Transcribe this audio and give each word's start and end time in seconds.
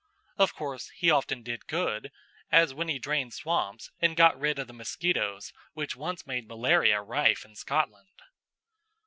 Of 0.35 0.55
course, 0.55 0.89
he 0.97 1.11
often 1.11 1.43
did 1.43 1.67
good, 1.67 2.11
as 2.51 2.73
when 2.73 2.87
he 2.87 2.97
drained 2.97 3.35
swamps 3.35 3.91
and 3.99 4.15
got 4.17 4.39
rid 4.39 4.57
of 4.57 4.65
the 4.65 4.73
mosquitoes 4.73 5.53
which 5.73 5.95
once 5.95 6.25
made 6.25 6.47
malaria 6.47 7.03
rife 7.03 7.45
in 7.45 7.53
Scotland. 7.55 8.23